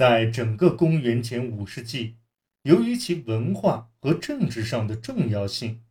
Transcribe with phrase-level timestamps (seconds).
[0.00, 2.14] 在整个公元前五世纪，
[2.62, 5.82] 由于其文化和政治上的重要性，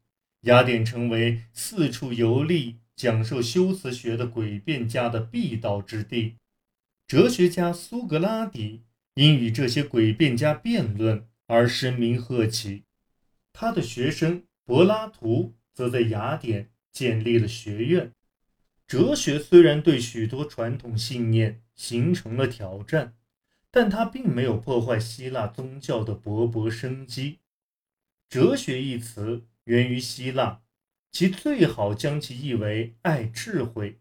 [0.41, 6.37] 雅典成为四处游历、讲授修辞学的诡辩家的必到之地。
[7.05, 8.81] 哲学家苏格拉底
[9.13, 12.85] 因与这些诡辩家辩论而声名鹤起，
[13.53, 18.11] 他的学生柏拉图则在雅典建立了学院。
[18.87, 23.13] 哲学虽然对许多传统信念形成了挑战，
[23.71, 27.39] 但它并没有破坏希腊宗教的勃勃生机。
[28.29, 30.61] 哲学一词源于希腊，
[31.11, 33.99] 其最好将其译为爱智慧。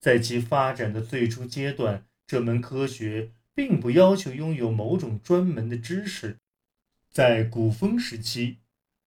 [0.00, 6.38] 在其发展的最初阶段，这门科学并不要求拥有某种专门的知识。
[7.10, 8.58] 在古风时期，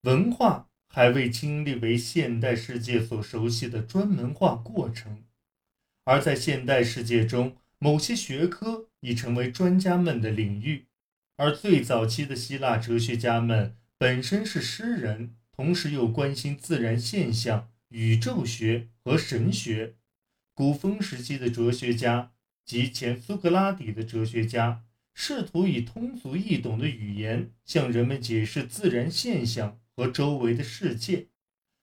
[0.01, 0.67] 文化。
[0.91, 5.23] 还未经历为现代世界所熟悉的专门化过程，
[6.03, 10.85] 而在现代世界中，某些学科已成为专家们的领域。
[11.37, 19.95] 而最早期的希腊哲学家们本身是诗人，同时又关心自然现象、宇宙学和神学。
[20.54, 22.34] 古风时期的哲学家
[22.65, 29.79] 及前苏格拉底的哲学家，试图以通俗易懂的语言向人们解释自然现象。
[29.95, 31.27] 和周围的世界，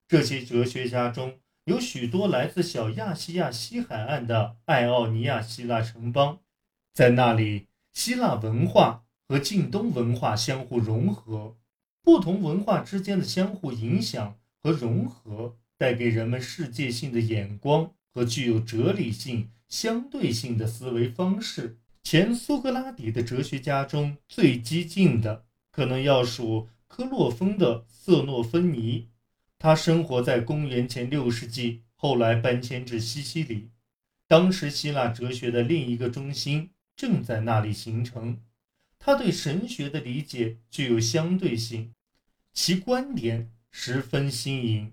[0.08, 6.38] 这些哲学家中有许多来自小亚细亚西海岸的爱奥尼亚希腊城邦，
[6.94, 11.56] 在那里，希腊文化和近东文化相互融合，
[12.04, 21.80] 不同文化之间的相互影响和融合，带给人们世界性的眼光和具有哲理性、相对性的思维方式。
[22.04, 26.68] 前苏格拉底的哲学家中最激进的，可能要数。
[26.86, 29.08] 科洛峰的瑟诺芬尼，
[29.66, 33.72] 他生活在公元前六世纪，后来搬迁至西西里。
[34.28, 38.40] 当时希腊哲学的另一个中心正在那里形成。
[39.00, 41.92] 他对神学的理解具有相对性，
[42.52, 44.92] 其观点十分新颖。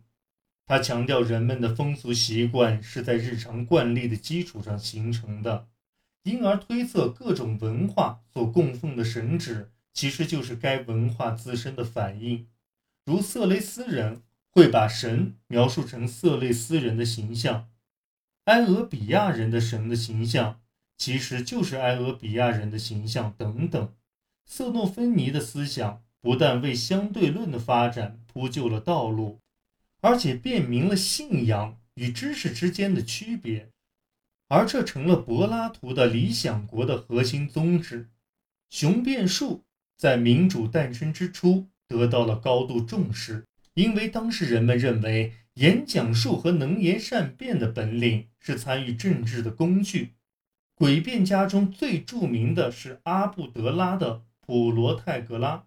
[0.66, 5.67] 他强调人们的风俗习惯是在日常惯例的基础上形成的，
[6.23, 9.67] 因而推测各种文化所供奉的神祇。
[9.94, 12.47] 其实就是该文化自身的反应，
[13.06, 14.23] 如色雷斯人
[14.53, 17.69] 会把神描述成色雷斯人的形象，
[18.46, 20.62] 埃俄比亚人的神的形象
[20.97, 23.94] 其实就是埃俄比亚人的形象等等。
[24.46, 29.40] 瑟诺芬尼的思想不但为相对论的发展铺就了道路，
[30.02, 33.69] 而且辨明了信仰与知识之间的区别，
[34.50, 38.09] 而这成了柏拉图的理想国的核心宗旨。
[38.69, 39.63] 雄辩术。
[39.96, 50.16] 在民主诞生之初，得到了高度重视，因为当时人们认为演讲术和能言善辩的本领是参与政治的工具。
[50.75, 55.66] 诡辩家中最著名的是阿布德拉的普罗泰格拉，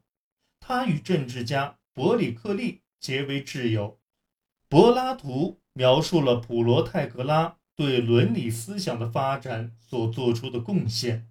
[0.61, 4.01] 他与政治家伯里克利结为挚友。
[4.69, 11.29] 柏拉图描述了普罗泰格拉对伦理思想的发展所做出的贡献。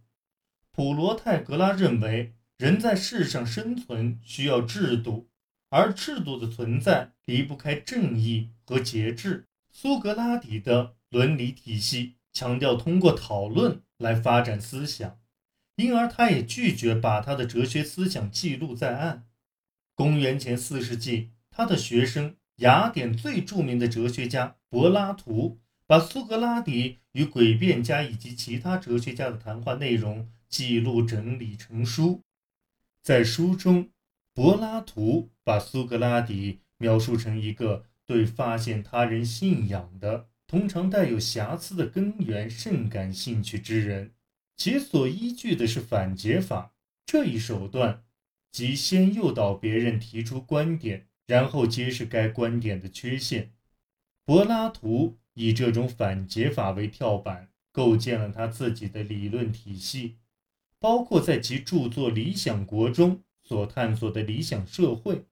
[0.71, 2.33] 普罗泰格拉认为。
[2.57, 5.27] 人在世上生存需要制度，
[5.75, 9.49] 而制度的存在离不开正义和节制。
[9.73, 15.19] 苏格拉底的伦理体系强调通过讨论来发展思想，
[15.75, 19.25] 因而他也拒绝把他的哲学思想记录在案。
[19.93, 32.21] 公元前四世纪，他的学生雅典最著名的哲学家柏拉图把苏格拉底与诡辩家以及其他哲学家的谈话内容记录整理成书。
[33.01, 33.89] 在书中，
[34.35, 44.13] 柏拉图把苏格拉底描述成一个对发现他人信仰的、通常带有瑕疵的根源甚感兴趣之人，
[44.57, 46.73] 其所依据的是反解法
[47.05, 48.03] 这一手段，
[48.51, 53.53] 即先诱导别人提出观点，然后揭示该观点的缺陷。
[54.25, 60.17] 柏拉图以这种反解法为跳板，构建了他自己的理论体系。
[60.77, 65.27] 包括在其著作《理想国》中所探索的理想社会，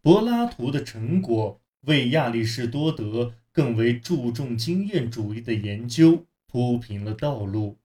[0.00, 7.78] 柏拉图的成果为亚里士多德更为注重经验主义的研究铺平了道路，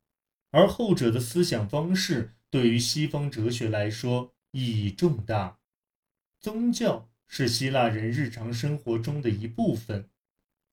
[0.51, 5.59] 而后者的思想方式对于西方哲学来说意义重大。
[6.39, 10.09] 宗教是希腊人日常生活中的一部分，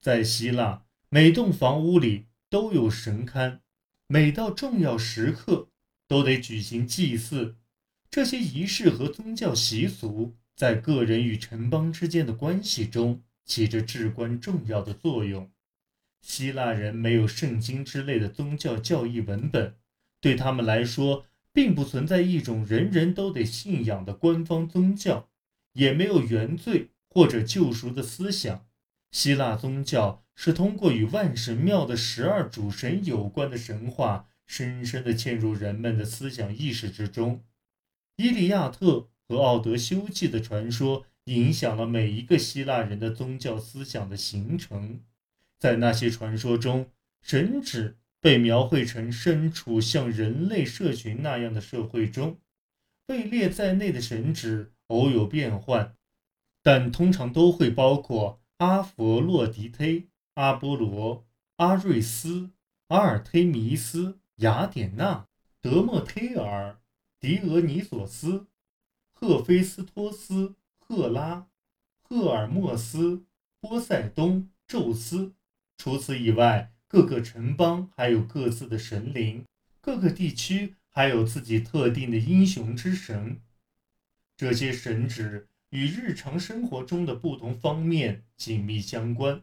[0.00, 3.58] 在希腊，每栋房屋里都有神龛，
[4.06, 5.68] 每到重要时刻。
[6.08, 7.56] 都得举行祭祀，
[8.16, 15.50] 这些仪式和宗教习俗在个人与城邦之间的关系中起着至关重要的作用。
[16.22, 19.74] 希腊人没有圣经之类的宗教教义文本，
[20.18, 25.28] 对他们来说，并不存在一种人人都得信仰的官方宗教，
[25.74, 28.66] 也没有原罪或者救赎的思想。
[29.10, 37.44] 希腊宗教是通过与万神庙的十二主神有关的神话，深深地嵌入人们的思想意识之中。
[38.16, 45.00] 伊利亚特和奥德修记的传说影响了每一个希腊人的宗教思想的形成。
[45.58, 46.90] 在那些传说中，
[47.22, 52.38] 神祇被描绘成身处像人类社群那样的社会中，
[53.06, 55.94] 被列在内的神祇偶有变换，
[56.62, 61.26] 但通常都会包括阿佛洛狄忒、阿波罗、
[61.56, 62.50] 阿瑞斯、
[62.88, 65.26] 阿尔忒弥斯、雅典娜、
[65.60, 66.78] 德莫忒尔、
[67.26, 68.46] 狄俄尼索斯、
[69.12, 71.48] 赫菲斯托斯、赫拉、
[72.00, 73.24] 赫尔墨斯、
[73.58, 75.34] 波塞冬、宙斯。
[75.76, 76.72] 除此以外。
[76.86, 79.44] 各个城邦还有各自的神灵，
[79.80, 83.40] 各个地区还有自己特定的英雄之神。
[84.36, 89.42] 这些神祇与日常生活中的不同方面紧密相关。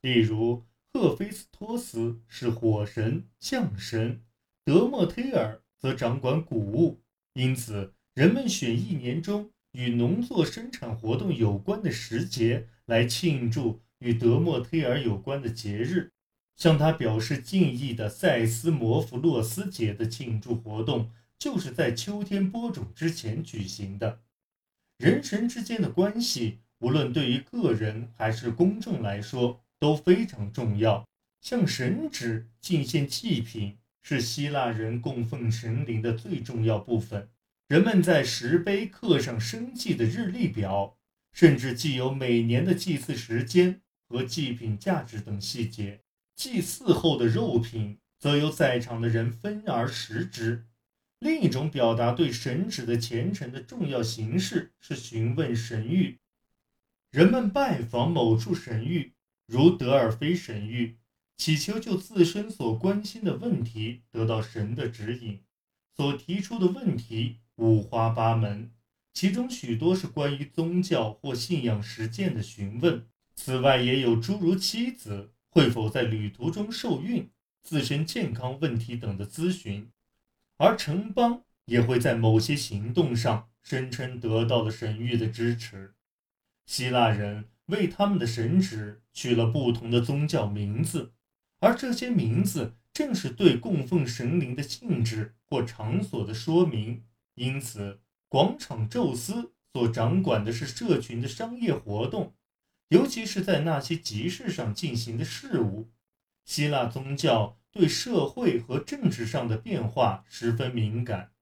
[0.00, 4.22] 例如，赫菲斯托斯是火神、降神，
[4.64, 7.02] 德莫忒尔则掌管谷物，
[7.34, 16.10] 因此人们选一年中与农作生产活动有关的时节来庆祝与德莫忒尔有关的节日。
[16.56, 21.08] 向他表示敬意的塞斯摩弗洛斯节的庆祝活动，
[21.38, 24.22] 就是在秋天播种之前举行的。
[24.96, 31.06] 人神之间的关系，无论对于个人还是公众来说都非常重要。
[31.40, 33.78] 向神祇敬献祭品，
[34.08, 37.28] 是希腊人供奉神灵的最重要部分。
[37.68, 40.96] 人们在石碑刻上生祭的日历表，
[41.34, 46.00] 甚至记有每年的祭祀时间和祭品价值等细节。
[46.34, 50.64] 祭祀后的肉品，则由在场的人分而食之。
[51.18, 56.16] 另一种表达对神旨的虔诚的重要形式是询问神谕。
[57.10, 59.10] 人们拜访某处神谕，
[59.46, 60.94] 如德尔菲神谕，
[61.38, 65.40] 祈求就自身所关心的问题得到神的指引。
[65.96, 68.70] 所提出的问题五花八门，
[69.14, 73.06] 其中许多是关于宗教或信仰实践的询问。
[73.34, 75.32] 此外，也有诸如妻子。
[75.50, 77.30] 会否在旅途中受孕、
[77.62, 79.90] 自身健康问题等的咨询，
[80.58, 85.94] 而城邦也会在某些行动上声称得到了神谕的支持。
[86.66, 91.14] 希腊人为他们的神职取了不同的宗教名字，
[91.60, 97.04] 而这些名字正是对供奉神灵的性质或场所的说明。
[97.34, 102.34] 因此，广场宙斯所掌管的是社群的商业活动。
[102.88, 105.90] 尤其是在那些集市上进行的事务，
[106.44, 111.32] 希腊宗教对社会和政治上的变化十分敏感。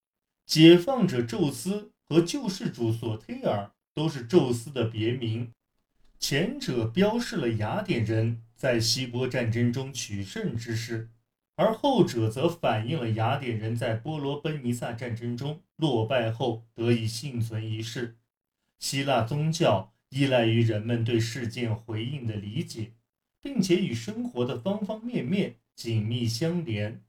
[0.45, 5.53] 解放者宙斯和救世主索忒尔都是宙斯的别名，
[6.19, 11.11] 前者标示了雅典人在希波战争中取胜之势，
[11.55, 18.17] 而后者则反映了雅典人在波罗奔尼撒战争中落败后得以幸存一事。
[18.79, 19.93] 希腊宗教。
[20.11, 22.93] 依赖于人们对事件回应的理解，
[23.43, 27.03] 并且与生活的方方面面紧密相连，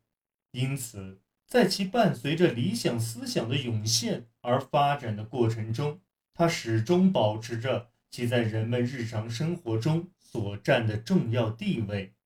[0.51, 6.01] 因此，在其伴随着理想思想的涌现而发展的过程中，
[6.33, 12.11] 它始终保持着其在人们日常生活中所占的重要地位。